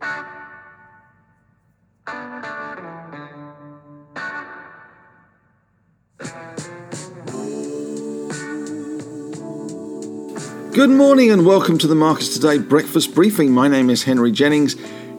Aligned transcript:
Good 0.00 0.08
morning 10.88 11.30
and 11.30 11.44
welcome 11.44 11.76
to 11.76 11.86
the 11.86 11.94
Marcus 11.94 12.32
Today 12.32 12.56
breakfast 12.56 13.14
briefing. 13.14 13.52
My 13.52 13.68
name 13.68 13.90
is 13.90 14.04
Henry 14.04 14.32
Jennings. 14.32 14.74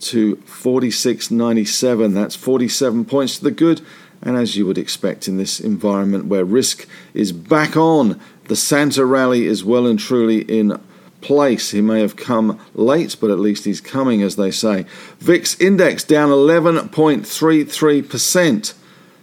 to 0.00 0.36
46.97. 0.36 2.14
That's 2.14 2.36
47 2.36 3.04
points 3.04 3.38
to 3.38 3.44
the 3.44 3.50
good 3.50 3.80
and 4.22 4.36
as 4.36 4.56
you 4.56 4.66
would 4.66 4.78
expect 4.78 5.28
in 5.28 5.36
this 5.36 5.60
environment 5.60 6.26
where 6.26 6.44
risk 6.44 6.88
is 7.14 7.30
back 7.32 7.76
on, 7.76 8.20
the 8.48 8.56
Santa 8.56 9.04
rally 9.04 9.46
is 9.46 9.64
well 9.64 9.86
and 9.86 9.98
truly 9.98 10.40
in 10.42 10.80
place. 11.20 11.70
He 11.70 11.80
may 11.80 12.00
have 12.00 12.16
come 12.16 12.60
late, 12.74 13.16
but 13.20 13.30
at 13.30 13.38
least 13.38 13.64
he's 13.64 13.80
coming, 13.80 14.22
as 14.22 14.34
they 14.36 14.50
say. 14.50 14.84
VIX 15.18 15.60
index 15.60 16.04
down 16.04 16.30
11.33%, 16.30 18.74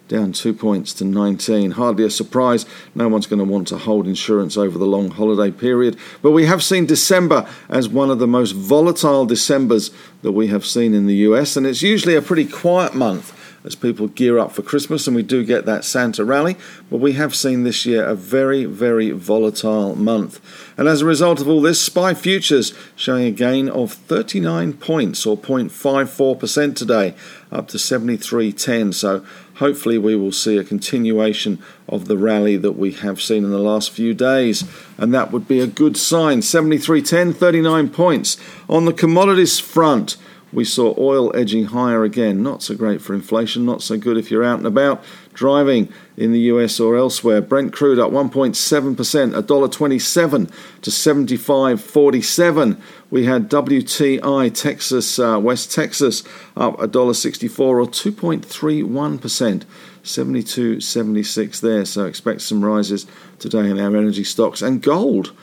down 0.07 0.31
two 0.31 0.53
points 0.53 0.93
to 0.93 1.03
19. 1.03 1.71
Hardly 1.71 2.05
a 2.05 2.09
surprise. 2.09 2.65
No 2.93 3.07
one's 3.07 3.25
going 3.25 3.39
to 3.39 3.45
want 3.45 3.67
to 3.69 3.79
hold 3.79 4.07
insurance 4.07 4.55
over 4.55 4.77
the 4.77 4.85
long 4.85 5.09
holiday 5.09 5.49
period. 5.51 5.97
But 6.21 6.29
we 6.31 6.45
have 6.45 6.63
seen 6.63 6.85
December 6.85 7.49
as 7.69 7.89
one 7.89 8.11
of 8.11 8.19
the 8.19 8.27
most 8.27 8.51
volatile 8.51 9.25
Decembers 9.25 9.89
that 10.21 10.33
we 10.33 10.47
have 10.47 10.65
seen 10.65 10.93
in 10.93 11.07
the 11.07 11.15
US, 11.15 11.57
and 11.57 11.65
it's 11.65 11.81
usually 11.81 12.15
a 12.15 12.21
pretty 12.21 12.45
quiet 12.45 12.93
month 12.93 13.34
as 13.65 13.75
people 13.75 14.07
gear 14.07 14.37
up 14.37 14.51
for 14.51 14.61
Christmas, 14.61 15.07
and 15.07 15.15
we 15.15 15.23
do 15.23 15.43
get 15.43 15.65
that 15.65 15.83
Santa 15.83 16.23
rally. 16.23 16.55
But 16.91 16.97
we 16.97 17.13
have 17.13 17.35
seen 17.35 17.63
this 17.63 17.85
year 17.85 18.05
a 18.05 18.13
very, 18.13 18.65
very 18.65 19.09
volatile 19.09 19.95
month. 19.95 20.39
And 20.77 20.87
as 20.87 21.01
a 21.01 21.05
result 21.05 21.41
of 21.41 21.49
all 21.49 21.61
this, 21.61 21.81
SPI 21.81 22.13
futures 22.13 22.73
showing 22.95 23.25
a 23.25 23.31
gain 23.31 23.67
of 23.67 23.93
39 23.93 24.73
points 24.73 25.25
or 25.25 25.35
0.54% 25.35 26.75
today, 26.75 27.15
up 27.51 27.67
to 27.69 27.77
73.10. 27.77 28.93
So 28.93 29.25
hopefully 29.55 29.97
we 29.97 30.15
will 30.15 30.31
see 30.31 30.57
a 30.57 30.63
continuation 30.63 31.61
of 31.89 32.07
the 32.07 32.17
rally 32.17 32.57
that 32.57 32.73
we 32.73 32.91
have 32.91 33.21
seen 33.21 33.43
in 33.43 33.51
the 33.51 33.57
last 33.57 33.89
few 33.89 34.13
days. 34.13 34.63
And 34.97 35.11
that 35.13 35.31
would 35.31 35.47
be 35.47 35.59
a 35.59 35.67
good 35.67 35.97
sign. 35.97 36.41
73.10, 36.41 37.35
39 37.35 37.89
points. 37.89 38.37
On 38.69 38.85
the 38.85 38.93
commodities 38.93 39.59
front, 39.59 40.17
we 40.53 40.63
saw 40.63 40.93
oil 40.97 41.35
edging 41.35 41.65
higher 41.65 42.03
again. 42.03 42.41
Not 42.41 42.63
so 42.63 42.75
great 42.75 43.01
for 43.01 43.13
inflation, 43.13 43.65
not 43.65 43.81
so 43.81 43.97
good 43.97 44.17
if 44.17 44.31
you're 44.31 44.43
out 44.43 44.57
and 44.57 44.67
about 44.67 45.03
driving 45.33 45.89
in 46.15 46.31
the 46.31 46.39
US 46.51 46.79
or 46.79 46.95
elsewhere. 46.95 47.41
Brent 47.41 47.73
crude 47.73 47.99
up 47.99 48.11
1.7%, 48.11 48.95
$1.27 48.95 50.51
to 50.81 50.89
75.47. 50.89 52.79
We 53.11 53.25
had 53.25 53.49
WTI 53.49 54.53
Texas, 54.53 55.19
uh, 55.19 55.39
West 55.41 55.71
Texas 55.71 56.23
up 56.55 56.77
$1.64 56.77 57.59
or 57.59 57.85
2.31%. 57.85 59.63
72.76 60.03 61.59
there, 61.61 61.83
so 61.83 62.05
expect 62.05 62.41
some 62.41 62.63
rises 62.63 63.07
today 63.39 63.69
in 63.71 63.79
our 63.79 63.95
energy 63.97 64.23
stocks. 64.23 64.61
And 64.61 64.81
gold 64.81 65.33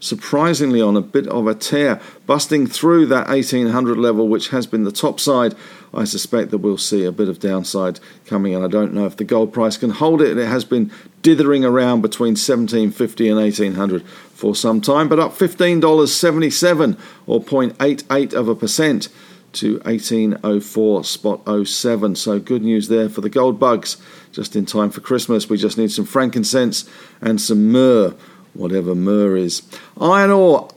surprisingly 0.00 0.80
on 0.80 0.96
a 0.96 1.00
bit 1.00 1.26
of 1.26 1.46
a 1.46 1.54
tear, 1.54 2.00
busting 2.26 2.66
through 2.66 3.06
that 3.06 3.28
1800 3.28 3.96
level, 3.96 4.28
which 4.28 4.48
has 4.48 4.66
been 4.66 4.84
the 4.84 4.92
top 4.92 5.18
side. 5.18 5.54
I 5.92 6.04
suspect 6.04 6.50
that 6.50 6.58
we'll 6.58 6.78
see 6.78 7.04
a 7.04 7.12
bit 7.12 7.28
of 7.28 7.40
downside 7.40 7.98
coming, 8.26 8.54
and 8.54 8.64
I 8.64 8.68
don't 8.68 8.92
know 8.92 9.06
if 9.06 9.16
the 9.16 9.24
gold 9.24 9.52
price 9.52 9.76
can 9.76 9.90
hold 9.90 10.20
it. 10.20 10.36
It 10.36 10.46
has 10.46 10.64
been 10.64 10.92
dithering 11.22 11.64
around 11.64 12.02
between 12.02 12.32
1750 12.32 13.28
and 13.28 13.38
1800 13.38 14.06
for 14.06 14.54
some 14.54 14.80
time, 14.80 15.08
but 15.08 15.18
up 15.18 15.32
$15.77 15.32 16.98
or 17.26 17.42
0.88 17.42 18.34
of 18.34 18.48
a 18.48 18.54
percent 18.54 19.08
to 19.54 19.78
1804 19.80 21.04
spot 21.04 21.66
07. 21.66 22.14
So 22.14 22.38
good 22.38 22.62
news 22.62 22.88
there 22.88 23.08
for 23.08 23.22
the 23.22 23.30
gold 23.30 23.58
bugs. 23.58 23.96
Just 24.30 24.54
in 24.54 24.66
time 24.66 24.90
for 24.90 25.00
Christmas, 25.00 25.48
we 25.48 25.56
just 25.56 25.78
need 25.78 25.90
some 25.90 26.04
frankincense 26.04 26.88
and 27.20 27.40
some 27.40 27.72
myrrh 27.72 28.14
whatever 28.54 28.94
myrrh 28.94 29.36
is. 29.36 29.62
Iron 30.00 30.30
ore, 30.30 30.68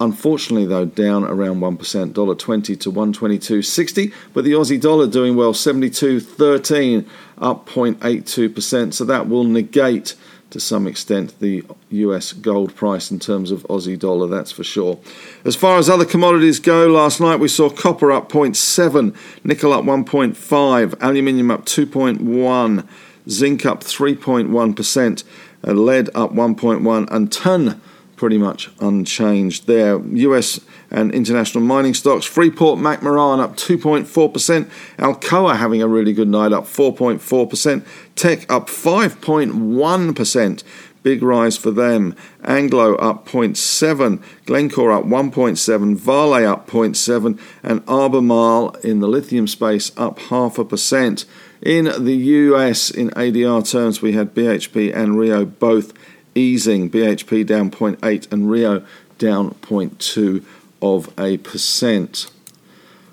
unfortunately 0.00 0.66
though, 0.66 0.84
down 0.84 1.24
around 1.24 1.60
1%, 1.60 1.76
$1.20 2.12 2.80
to 2.80 2.92
122.60, 2.92 4.12
but 4.32 4.44
the 4.44 4.52
Aussie 4.52 4.80
dollar 4.80 5.06
doing 5.06 5.36
well, 5.36 5.52
72.13, 5.52 7.06
up 7.38 7.68
0.82%, 7.68 8.94
so 8.94 9.04
that 9.04 9.28
will 9.28 9.44
negate 9.44 10.14
to 10.50 10.60
some 10.60 10.86
extent 10.86 11.38
the 11.40 11.64
US 11.90 12.32
gold 12.32 12.74
price 12.74 13.10
in 13.10 13.18
terms 13.18 13.50
of 13.50 13.62
Aussie 13.64 13.98
dollar, 13.98 14.26
that's 14.28 14.52
for 14.52 14.64
sure. 14.64 14.98
As 15.44 15.56
far 15.56 15.78
as 15.78 15.90
other 15.90 16.04
commodities 16.04 16.60
go, 16.60 16.86
last 16.86 17.20
night 17.20 17.40
we 17.40 17.48
saw 17.48 17.68
copper 17.68 18.12
up 18.12 18.30
0.7, 18.30 19.14
nickel 19.44 19.72
up 19.72 19.84
1.5, 19.84 20.94
aluminium 21.00 21.50
up 21.50 21.66
2.1, 21.66 22.86
zinc 23.28 23.66
up 23.66 23.80
3.1%, 23.82 25.24
lead 25.62 26.08
up 26.14 26.32
1.1, 26.32 27.10
and 27.10 27.32
tin 27.32 27.80
pretty 28.16 28.38
much 28.38 28.70
unchanged 28.80 29.66
there. 29.66 29.98
US 29.98 30.60
and 30.90 31.12
international 31.12 31.62
mining 31.62 31.94
stocks. 31.94 32.24
Freeport 32.24 32.78
McMoRan 32.78 33.40
up 33.40 33.56
2.4%. 33.56 34.70
Alcoa 34.98 35.56
having 35.56 35.82
a 35.82 35.88
really 35.88 36.12
good 36.12 36.28
night, 36.28 36.52
up 36.52 36.64
4.4%. 36.64 37.84
Teck 38.14 38.50
up 38.50 38.68
5.1%. 38.68 40.62
Big 41.02 41.22
rise 41.22 41.56
for 41.56 41.70
them. 41.70 42.16
Anglo 42.42 42.96
up 42.96 43.28
0.7, 43.28 44.20
Glencore 44.44 44.90
up 44.90 45.04
1.7, 45.04 45.94
Vale 45.94 46.48
up 46.48 46.68
0.7, 46.68 47.38
and 47.62 47.84
Albemarle 47.88 48.70
in 48.82 48.98
the 48.98 49.06
lithium 49.06 49.46
space 49.46 49.92
up 49.96 50.18
half 50.18 50.58
a 50.58 50.64
percent. 50.64 51.24
In 51.62 51.84
the 52.04 52.14
US, 52.14 52.90
in 52.90 53.10
ADR 53.10 53.68
terms, 53.70 54.02
we 54.02 54.12
had 54.12 54.34
BHP 54.34 54.94
and 54.94 55.18
Rio 55.18 55.44
both 55.44 55.92
easing. 56.34 56.90
BHP 56.90 57.46
down 57.46 57.70
0.8 57.70 58.30
and 58.30 58.50
Rio 58.50 58.84
down 59.18 59.54
0.2 59.62 60.44
of 60.82 61.12
a 61.18 61.38
percent. 61.38 62.30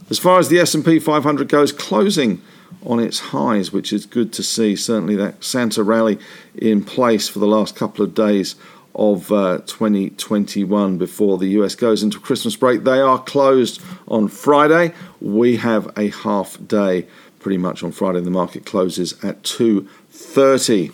As 0.09 0.19
far 0.19 0.39
as 0.39 0.49
the 0.49 0.59
S&P 0.59 0.99
500 0.99 1.47
goes, 1.47 1.71
closing 1.71 2.41
on 2.85 2.99
its 2.99 3.19
highs, 3.19 3.71
which 3.71 3.93
is 3.93 4.05
good 4.05 4.33
to 4.33 4.43
see. 4.43 4.75
Certainly, 4.75 5.15
that 5.15 5.43
Santa 5.43 5.83
rally 5.83 6.19
in 6.55 6.83
place 6.83 7.29
for 7.29 7.39
the 7.39 7.47
last 7.47 7.75
couple 7.75 8.03
of 8.03 8.13
days 8.13 8.55
of 8.95 9.31
uh, 9.31 9.57
2021 9.65 10.97
before 10.97 11.37
the 11.37 11.47
US 11.47 11.73
goes 11.75 12.03
into 12.03 12.19
Christmas 12.19 12.55
break. 12.55 12.83
They 12.83 12.99
are 12.99 13.17
closed 13.17 13.81
on 14.07 14.27
Friday. 14.27 14.93
We 15.19 15.57
have 15.57 15.91
a 15.97 16.09
half 16.09 16.57
day 16.67 17.07
pretty 17.43 17.59
much 17.59 17.83
on 17.83 17.91
Friday. 17.91 18.21
The 18.21 18.31
market 18.31 18.65
closes 18.65 19.13
at 19.23 19.43
2:30. 19.43 20.91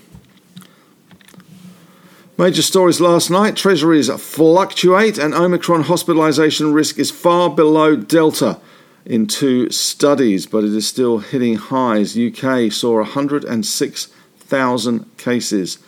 Major 2.38 2.62
stories 2.62 3.00
last 3.00 3.30
night. 3.30 3.56
Treasuries 3.56 4.10
fluctuate 4.10 5.18
and 5.18 5.34
Omicron 5.34 5.86
hospitalisation 5.86 6.74
risk 6.74 6.98
is 6.98 7.12
far 7.12 7.50
below 7.50 7.96
Delta 7.96 8.58
in 9.06 9.28
two 9.28 9.70
studies, 9.70 10.46
but 10.46 10.64
it 10.64 10.74
is 10.74 10.88
still 10.88 11.20
hitting 11.20 11.56
highs. 11.56 12.18
UK 12.18 12.72
saw 12.72 13.02
106,000 13.02 15.18
cases 15.18 15.80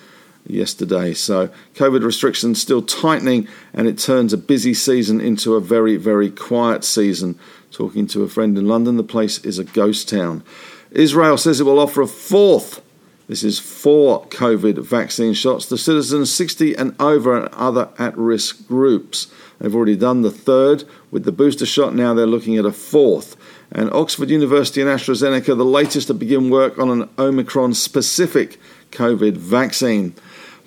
yesterday. 0.45 1.13
So 1.13 1.49
COVID 1.75 2.03
restrictions 2.03 2.61
still 2.61 2.81
tightening, 2.81 3.47
and 3.73 3.87
it 3.87 3.97
turns 3.97 4.33
a 4.33 4.37
busy 4.37 4.73
season 4.73 5.21
into 5.21 5.55
a 5.55 5.61
very, 5.61 5.97
very 5.97 6.29
quiet 6.29 6.83
season. 6.83 7.37
Talking 7.71 8.05
to 8.07 8.23
a 8.23 8.27
friend 8.27 8.57
in 8.57 8.67
London, 8.67 8.97
the 8.97 9.03
place 9.03 9.43
is 9.45 9.57
a 9.57 9.63
ghost 9.63 10.09
town. 10.09 10.43
Israel 10.91 11.37
says 11.37 11.59
it 11.59 11.63
will 11.63 11.79
offer 11.79 12.01
a 12.01 12.07
fourth. 12.07 12.81
This 13.27 13.43
is 13.43 13.59
four 13.59 14.25
COVID 14.25 14.79
vaccine 14.79 15.33
shots 15.33 15.65
to 15.67 15.77
citizens 15.77 16.33
60 16.33 16.75
and 16.75 16.93
over 16.99 17.37
and 17.37 17.47
other 17.53 17.89
at 17.97 18.17
risk 18.17 18.67
groups. 18.67 19.31
They've 19.59 19.73
already 19.73 19.95
done 19.95 20.21
the 20.21 20.31
third 20.31 20.83
with 21.11 21.23
the 21.23 21.31
booster 21.31 21.65
shot. 21.65 21.95
Now 21.95 22.13
they're 22.13 22.27
looking 22.27 22.57
at 22.57 22.65
a 22.65 22.73
fourth. 22.73 23.37
And 23.71 23.89
Oxford 23.93 24.29
University 24.29 24.81
and 24.81 24.89
AstraZeneca, 24.89 25.55
the 25.57 25.63
latest 25.63 26.07
to 26.07 26.13
begin 26.13 26.49
work 26.49 26.77
on 26.77 26.89
an 26.89 27.09
Omicron 27.17 27.73
specific 27.75 28.59
COVID 28.91 29.37
vaccine. 29.37 30.13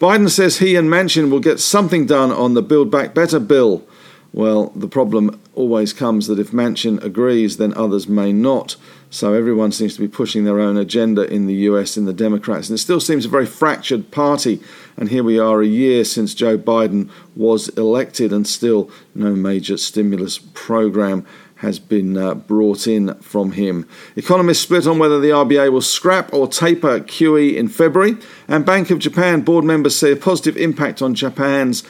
Biden 0.00 0.30
says 0.30 0.58
he 0.58 0.74
and 0.74 0.88
Manchin 0.88 1.30
will 1.30 1.40
get 1.40 1.60
something 1.60 2.06
done 2.06 2.32
on 2.32 2.54
the 2.54 2.62
Build 2.62 2.90
Back 2.90 3.12
Better 3.12 3.40
bill. 3.40 3.86
Well, 4.34 4.72
the 4.74 4.88
problem 4.88 5.40
always 5.54 5.92
comes 5.92 6.26
that 6.26 6.40
if 6.40 6.50
Manchin 6.50 7.00
agrees, 7.04 7.56
then 7.56 7.72
others 7.74 8.08
may 8.08 8.32
not. 8.32 8.74
So 9.08 9.32
everyone 9.32 9.70
seems 9.70 9.94
to 9.94 10.00
be 10.00 10.08
pushing 10.08 10.42
their 10.42 10.58
own 10.58 10.76
agenda 10.76 11.22
in 11.22 11.46
the 11.46 11.54
US 11.70 11.96
in 11.96 12.04
the 12.04 12.12
Democrats. 12.12 12.68
And 12.68 12.76
it 12.76 12.82
still 12.82 12.98
seems 12.98 13.24
a 13.24 13.28
very 13.28 13.46
fractured 13.46 14.10
party. 14.10 14.60
And 14.96 15.08
here 15.08 15.22
we 15.22 15.38
are 15.38 15.62
a 15.62 15.66
year 15.66 16.04
since 16.04 16.34
Joe 16.34 16.58
Biden 16.58 17.10
was 17.36 17.68
elected, 17.68 18.32
and 18.32 18.44
still 18.44 18.90
no 19.14 19.36
major 19.36 19.76
stimulus 19.76 20.38
program 20.52 21.24
has 21.56 21.78
been 21.78 22.16
uh, 22.16 22.34
brought 22.34 22.88
in 22.88 23.14
from 23.20 23.52
him. 23.52 23.88
Economists 24.16 24.62
split 24.62 24.88
on 24.88 24.98
whether 24.98 25.20
the 25.20 25.30
RBA 25.30 25.70
will 25.70 25.80
scrap 25.80 26.34
or 26.34 26.48
taper 26.48 26.98
QE 26.98 27.54
in 27.54 27.68
February, 27.68 28.16
and 28.48 28.66
Bank 28.66 28.90
of 28.90 28.98
Japan 28.98 29.42
board 29.42 29.64
members 29.64 29.94
say 29.94 30.10
a 30.10 30.16
positive 30.16 30.56
impact 30.56 31.00
on 31.00 31.14
Japan's 31.14 31.84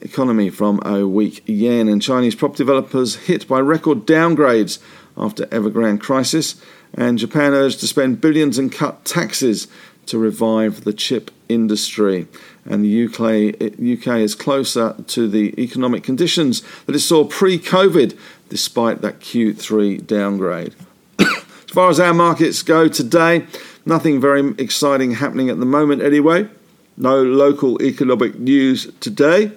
economy 0.00 0.50
from 0.50 0.80
a 0.84 1.06
weak 1.06 1.42
yen, 1.46 1.88
and 1.88 2.00
Chinese 2.00 2.34
property 2.34 2.58
developers 2.58 3.16
hit 3.16 3.46
by 3.46 3.60
record 3.60 4.06
downgrades 4.06 4.78
after 5.16 5.46
Evergrande 5.46 6.00
crisis, 6.00 6.60
and 6.94 7.18
Japan 7.18 7.52
urged 7.52 7.80
to 7.80 7.86
spend 7.86 8.20
billions 8.20 8.58
and 8.58 8.72
cut 8.72 9.04
taxes 9.04 9.68
to 10.06 10.18
revive 10.18 10.84
the 10.84 10.92
chip 10.92 11.30
industry. 11.48 12.26
And 12.64 12.84
the 12.84 13.04
UK, 13.04 14.06
UK 14.06 14.18
is 14.18 14.34
closer 14.34 14.94
to 15.08 15.28
the 15.28 15.54
economic 15.60 16.04
conditions 16.04 16.62
that 16.86 16.94
it 16.94 17.00
saw 17.00 17.24
pre 17.24 17.58
COVID 17.58 18.16
despite 18.48 19.00
that 19.00 19.20
Q3 19.20 20.06
downgrade. 20.06 20.74
as 21.18 21.70
far 21.72 21.88
as 21.90 21.98
our 21.98 22.14
markets 22.14 22.62
go 22.62 22.88
today, 22.88 23.46
nothing 23.86 24.20
very 24.20 24.54
exciting 24.58 25.12
happening 25.12 25.48
at 25.48 25.58
the 25.58 25.66
moment 25.66 26.02
anyway. 26.02 26.48
No 26.96 27.22
local 27.22 27.80
economic 27.82 28.38
news 28.38 28.92
today. 29.00 29.52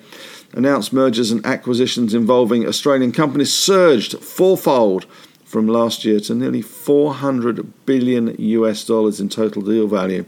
Announced 0.54 0.94
mergers 0.94 1.32
and 1.32 1.46
acquisitions 1.46 2.14
involving 2.14 2.66
Australian 2.66 3.12
companies 3.12 3.54
surged 3.54 4.20
fourfold 4.20 5.06
from 5.44 5.68
last 5.68 6.06
year 6.06 6.20
to 6.22 6.34
nearly 6.34 6.62
400 6.62 7.86
billion 7.86 8.36
US 8.38 8.86
dollars 8.86 9.20
in 9.20 9.30
total 9.30 9.62
deal 9.62 9.88
value. 9.88 10.26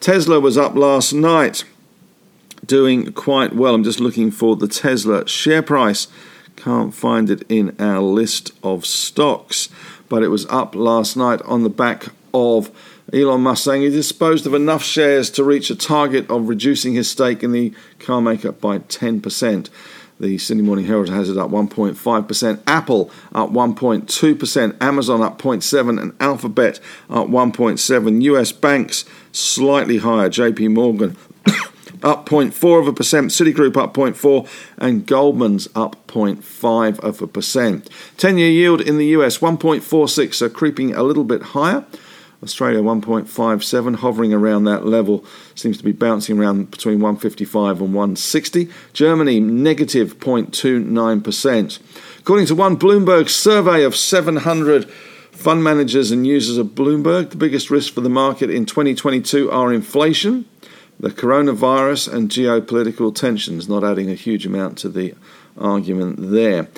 Tesla 0.00 0.40
was 0.40 0.56
up 0.56 0.74
last 0.74 1.12
night, 1.12 1.64
doing 2.64 3.12
quite 3.12 3.54
well. 3.54 3.74
I'm 3.74 3.84
just 3.84 4.00
looking 4.00 4.30
for 4.30 4.56
the 4.56 4.68
Tesla 4.68 5.28
share 5.28 5.62
price 5.62 6.08
can't 6.58 6.92
find 6.92 7.30
it 7.30 7.44
in 7.48 7.74
our 7.78 8.02
list 8.02 8.52
of 8.62 8.84
stocks, 8.84 9.68
but 10.08 10.22
it 10.22 10.28
was 10.28 10.44
up 10.46 10.74
last 10.74 11.16
night 11.16 11.40
on 11.42 11.62
the 11.62 11.70
back 11.70 12.06
of 12.34 12.70
Elon 13.12 13.40
Musk 13.40 13.64
saying 13.64 13.82
he 13.82 13.88
disposed 13.88 14.46
of 14.46 14.52
enough 14.52 14.82
shares 14.82 15.30
to 15.30 15.42
reach 15.42 15.70
a 15.70 15.76
target 15.76 16.28
of 16.30 16.48
reducing 16.48 16.94
his 16.94 17.10
stake 17.10 17.42
in 17.42 17.52
the 17.52 17.72
car 17.98 18.20
maker 18.20 18.52
by 18.52 18.78
10%. 18.80 19.70
The 20.20 20.36
Sydney 20.36 20.64
Morning 20.64 20.84
Herald 20.84 21.08
has 21.08 21.30
it 21.30 21.38
up 21.38 21.50
1.5%, 21.50 22.60
Apple 22.66 23.10
up 23.32 23.50
1.2%, 23.50 24.76
Amazon 24.82 25.22
up 25.22 25.40
0.7%, 25.40 26.02
and 26.02 26.12
Alphabet 26.20 26.80
up 27.08 27.28
1.7%. 27.28 28.22
US 28.22 28.52
banks 28.52 29.04
slightly 29.32 29.98
higher, 29.98 30.28
JP 30.28 30.74
Morgan 30.74 31.16
up 32.02 32.28
0.4 32.28 32.80
of 32.80 32.88
a 32.88 32.92
percent, 32.92 33.30
Citigroup 33.30 33.76
up 33.76 33.94
0.4%. 33.94 34.48
and 34.76 35.06
Goldman's 35.06 35.68
up 35.74 36.04
0.5 36.08 36.98
of 36.98 37.22
a 37.22 37.26
percent. 37.26 37.88
10 38.18 38.38
year 38.38 38.50
yield 38.50 38.80
in 38.80 38.98
the 38.98 39.06
US 39.06 39.38
1.46, 39.38 40.34
so 40.34 40.48
creeping 40.50 40.94
a 40.94 41.04
little 41.04 41.24
bit 41.24 41.42
higher. 41.42 41.86
Australia 42.42 42.80
1.57, 42.80 43.96
hovering 43.96 44.32
around 44.32 44.64
that 44.64 44.86
level, 44.86 45.24
seems 45.54 45.76
to 45.78 45.84
be 45.84 45.92
bouncing 45.92 46.38
around 46.38 46.70
between 46.70 47.00
155 47.00 47.80
and 47.80 47.94
160. 47.94 48.68
Germany 48.92 49.40
negative 49.40 50.18
0.29%. 50.18 51.78
According 52.20 52.46
to 52.46 52.54
one 52.54 52.76
Bloomberg 52.76 53.28
survey 53.28 53.82
of 53.82 53.96
700 53.96 54.88
fund 55.32 55.64
managers 55.64 56.10
and 56.10 56.26
users 56.26 56.58
of 56.58 56.68
Bloomberg, 56.68 57.30
the 57.30 57.36
biggest 57.36 57.70
risk 57.70 57.92
for 57.92 58.02
the 58.02 58.08
market 58.08 58.50
in 58.50 58.66
2022 58.66 59.50
are 59.50 59.72
inflation 59.72 60.44
the 61.00 61.10
coronavirus 61.10 62.12
and 62.12 62.28
geopolitical 62.28 63.14
tensions, 63.14 63.68
not 63.68 63.84
adding 63.84 64.10
a 64.10 64.14
huge 64.14 64.44
amount 64.44 64.78
to 64.78 64.88
the 64.88 65.14
argument 65.56 66.16
there. 66.30 66.68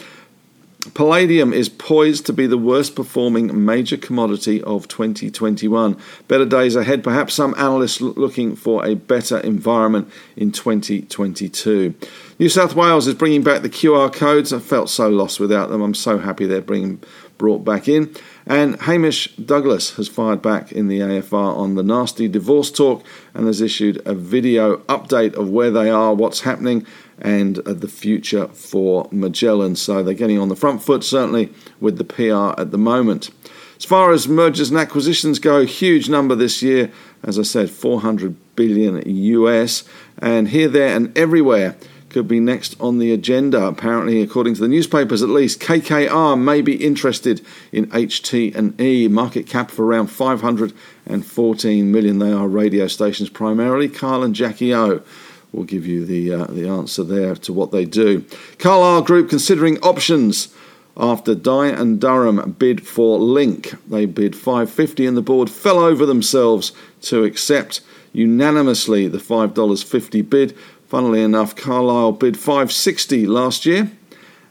Palladium 0.94 1.53
is 1.53 1.69
poised 1.69 2.25
to 2.27 2.32
be 2.32 2.47
the 2.47 2.56
worst 2.56 2.97
performing 2.97 3.65
major 3.65 3.99
commodity 3.99 4.62
of 4.62 4.88
2021. 4.88 5.97
Better 6.27 6.47
days 6.47 6.75
ahead, 6.75 7.05
perhaps 7.05 7.35
some 7.35 7.55
analysts 7.59 8.00
looking 8.00 8.56
for 8.56 8.87
a 8.87 8.94
better 8.94 9.38
environment 9.41 10.11
in 10.37 10.53
2022. 10.53 11.94
New 12.38 12.49
South 12.49 12.75
Wales 12.75 13.06
is 13.06 13.15
bringing 13.15 13.43
back 13.43 13.61
the 13.61 13.69
QR 13.69 14.11
codes. 14.11 14.55
I 14.55 14.59
felt 14.59 14.88
so 14.88 15.11
lost 15.11 15.38
without 15.38 15.69
them. 15.69 15.82
I'm 15.82 15.94
so 15.94 16.19
happy 16.19 16.47
they're 16.47 16.62
bringing 16.62 17.02
brought 17.40 17.64
back 17.64 17.88
in. 17.88 18.14
And 18.47 18.81
Hamish 18.83 19.35
Douglass 19.37 19.97
has 19.97 20.09
fired 20.09 20.43
back 20.43 20.73
in 20.73 20.88
the 20.88 21.00
AFR 21.00 21.57
on 21.57 21.75
the 21.75 21.83
nasty 21.83 22.28
divorce 22.28 22.71
talk 22.71 23.02
and 23.33 23.47
has 23.47 23.62
issued 23.62 24.02
a 24.04 24.14
video 24.14 24.76
update 24.88 25.35
of 25.35 25.49
where 25.49 25.71
they 25.71 25.88
are, 25.88 26.12
what's 26.12 26.43
happening, 26.43 26.87
and 27.21 27.59
uh, 27.61 27.73
the 27.73 27.89
future 27.89 28.49
for 28.49 29.09
Magellan. 29.11 29.77
So 29.77 30.03
they're 30.03 30.15
getting 30.15 30.39
on 30.39 30.49
the 30.49 30.57
front 30.57 30.83
foot, 30.83 31.05
certainly 31.05 31.53
with 31.81 31.99
the 31.99 32.05
PR 32.05 32.61
at 32.61 32.71
the 32.71 32.79
moment. 32.79 33.31
As 33.77 33.85
far 33.85 34.12
as 34.12 34.29
mergers 34.29 34.71
and 34.71 34.79
acquisitions 34.79 35.39
go, 35.39 35.65
huge 35.65 36.09
number 36.09 36.35
this 36.35 36.62
year. 36.62 36.93
As 37.23 37.39
I 37.39 37.43
said, 37.43 37.71
400 37.71 38.37
billion 38.57 39.03
US, 39.07 39.85
and 40.19 40.49
here, 40.49 40.69
there, 40.69 40.95
and 40.95 41.17
everywhere 41.17 41.77
could 42.11 42.29
be 42.29 42.41
next 42.41 42.79
on 42.81 42.99
the 42.99 43.12
agenda. 43.12 43.65
Apparently, 43.65 44.21
according 44.21 44.55
to 44.55 44.61
the 44.61 44.69
newspapers, 44.69 45.23
at 45.23 45.29
least 45.29 45.61
KKR 45.61 46.39
may 46.39 46.61
be 46.61 46.85
interested 46.85 47.41
in 47.73 47.87
HT 47.87 48.55
and 48.55 48.79
E. 48.81 49.09
Market 49.09 49.47
cap 49.47 49.71
for 49.71 49.87
around 49.87 50.09
514 50.09 51.93
million. 51.93 52.19
They 52.19 52.33
are 52.33 52.49
radio 52.49 52.87
stations 52.87 53.31
primarily. 53.31 53.89
Kyle 53.89 54.23
and 54.23 54.35
Jackie 54.35 54.75
O 54.75 55.03
will 55.52 55.64
give 55.64 55.87
you 55.87 56.04
the 56.04 56.33
uh, 56.33 56.45
the 56.45 56.69
answer 56.69 57.04
there 57.04 57.35
to 57.35 57.52
what 57.52 57.71
they 57.71 57.85
do. 57.85 58.25
Carlyle 58.59 59.02
Group 59.02 59.28
considering 59.28 59.78
options. 59.78 60.54
After 60.97 61.35
Dye 61.35 61.69
and 61.69 61.99
Durham 62.00 62.57
bid 62.59 62.87
for 62.87 63.19
Link, 63.19 63.75
they 63.88 64.04
bid 64.04 64.35
550 64.37 65.07
and 65.07 65.16
the 65.16 65.23
board 65.23 65.49
fell 65.49 65.78
over 65.78 66.04
themselves 66.04 66.73
to 67.02 67.25
accept 67.25 67.80
unanimously 68.12 69.07
the 69.07 69.19
$5.50 69.19 70.28
bid 70.28 70.54
Funnily 70.90 71.23
enough, 71.23 71.54
Carlyle 71.54 72.11
bid 72.11 72.37
560 72.37 73.25
last 73.28 73.64
year 73.64 73.92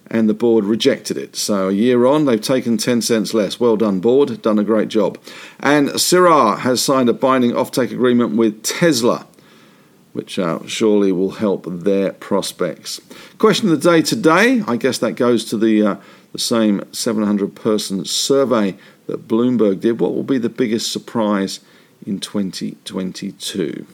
and 0.08 0.30
the 0.30 0.34
board 0.34 0.64
rejected 0.64 1.18
it. 1.18 1.36
So 1.36 1.68
a 1.68 1.74
year 1.74 2.06
on, 2.06 2.24
they've 2.24 2.40
taken 2.40 2.78
10 2.78 3.02
cents 3.02 3.34
less. 3.34 3.60
Well 3.60 3.76
done, 3.76 4.00
board. 4.00 4.42
Done 4.42 4.58
a 4.58 4.64
great 4.64 4.88
job. 4.88 5.18
And 5.60 5.90
Syrah 5.90 6.60
has 6.60 6.82
signed 6.82 7.10
a 7.10 7.14
binding 7.14 7.52
offtake 7.52 7.92
agreement 7.92 8.38
with 8.38 8.64
Tesla, 8.64 9.28
which 10.14 10.40
uh, 10.40 10.60
surely 10.66 11.12
will 11.12 11.32
help 11.32 11.66
their 11.68 12.14
prospects. 12.14 13.00
Question 13.38 13.72
of 13.72 13.82
the 13.82 13.92
day 13.92 14.02
today, 14.02 14.64
I 14.68 14.76
guess 14.76 14.98
that 15.00 15.14
goes 15.14 15.46
to 15.46 15.58
the, 15.58 15.86
uh, 15.86 15.96
the 16.32 16.40
same 16.40 16.84
700 16.92 17.56
person 17.56 18.06
survey 18.06 18.78
that 19.08 19.28
Bloomberg 19.28 19.82
did. 19.82 20.00
What 20.00 20.14
will 20.14 20.24
be 20.24 20.38
the 20.38 20.50
biggest 20.50 20.92
surprise 20.92 21.60
in 22.06 22.20
2022? 22.20 23.86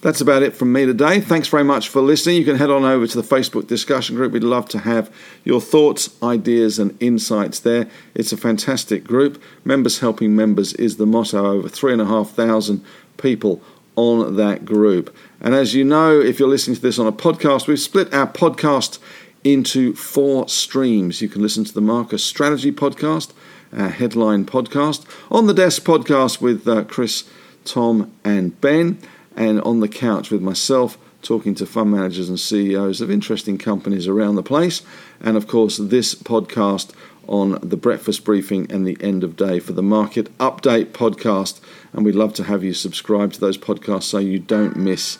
That's 0.00 0.20
about 0.20 0.44
it 0.44 0.54
from 0.54 0.72
me 0.72 0.86
today. 0.86 1.20
Thanks 1.20 1.48
very 1.48 1.64
much 1.64 1.88
for 1.88 2.00
listening. 2.00 2.36
You 2.36 2.44
can 2.44 2.56
head 2.56 2.70
on 2.70 2.84
over 2.84 3.06
to 3.06 3.20
the 3.20 3.36
Facebook 3.36 3.66
discussion 3.66 4.14
group. 4.14 4.32
We'd 4.32 4.44
love 4.44 4.68
to 4.68 4.78
have 4.78 5.12
your 5.44 5.60
thoughts, 5.60 6.10
ideas, 6.22 6.78
and 6.78 6.96
insights 7.02 7.58
there. 7.58 7.88
It's 8.14 8.32
a 8.32 8.36
fantastic 8.36 9.02
group. 9.02 9.42
Members 9.64 9.98
helping 9.98 10.36
members 10.36 10.72
is 10.74 10.98
the 10.98 11.06
motto. 11.06 11.44
Over 11.44 11.68
three 11.68 11.92
and 11.92 12.00
a 12.00 12.06
half 12.06 12.30
thousand 12.30 12.84
people 13.16 13.60
on 13.98 14.36
that 14.36 14.64
group. 14.64 15.14
And 15.40 15.56
as 15.56 15.74
you 15.74 15.82
know, 15.82 16.20
if 16.20 16.38
you're 16.38 16.48
listening 16.48 16.76
to 16.76 16.82
this 16.82 17.00
on 17.00 17.08
a 17.08 17.12
podcast, 17.12 17.66
we've 17.66 17.80
split 17.80 18.14
our 18.14 18.28
podcast 18.28 19.00
into 19.42 19.92
four 19.96 20.48
streams. 20.48 21.20
You 21.20 21.28
can 21.28 21.42
listen 21.42 21.64
to 21.64 21.74
the 21.74 21.80
Marcus 21.80 22.24
Strategy 22.24 22.70
podcast, 22.70 23.32
our 23.76 23.88
headline 23.88 24.44
podcast, 24.44 25.04
on 25.32 25.48
the 25.48 25.54
desk 25.54 25.82
podcast 25.82 26.40
with 26.40 26.68
uh, 26.68 26.84
Chris, 26.84 27.28
Tom, 27.64 28.12
and 28.24 28.58
Ben 28.60 28.98
and 29.34 29.60
on 29.62 29.80
the 29.80 29.88
couch 29.88 30.30
with 30.30 30.42
myself 30.42 30.96
talking 31.20 31.56
to 31.56 31.66
fund 31.66 31.90
managers 31.90 32.28
and 32.28 32.38
CEOs 32.38 33.00
of 33.00 33.10
interesting 33.10 33.58
companies 33.58 34.06
around 34.06 34.36
the 34.36 34.44
place. 34.44 34.82
And 35.20 35.36
of 35.36 35.48
course, 35.48 35.76
this 35.76 36.14
podcast 36.14 36.92
on 37.28 37.58
the 37.62 37.76
breakfast 37.76 38.24
briefing 38.24 38.70
and 38.70 38.86
the 38.86 38.96
end 39.00 39.22
of 39.22 39.36
day 39.36 39.60
for 39.60 39.72
the 39.72 39.82
market 39.82 40.36
update 40.38 40.86
podcast. 40.86 41.60
And 41.92 42.04
we'd 42.04 42.14
love 42.14 42.34
to 42.34 42.44
have 42.44 42.64
you 42.64 42.72
subscribe 42.74 43.32
to 43.34 43.40
those 43.40 43.58
podcasts 43.58 44.04
so 44.04 44.18
you 44.18 44.38
don't 44.38 44.76
miss 44.76 45.18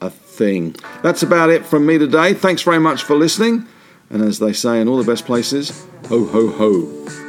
a 0.00 0.10
thing. 0.10 0.76
That's 1.02 1.22
about 1.22 1.50
it 1.50 1.64
from 1.66 1.86
me 1.86 1.98
today. 1.98 2.34
Thanks 2.34 2.62
very 2.62 2.78
much 2.78 3.02
for 3.02 3.16
listening. 3.16 3.66
And 4.10 4.22
as 4.22 4.38
they 4.38 4.52
say 4.52 4.80
in 4.80 4.88
all 4.88 4.98
the 4.98 5.10
best 5.10 5.26
places, 5.26 5.86
ho, 6.08 6.24
ho, 6.26 6.48
ho. 6.48 7.25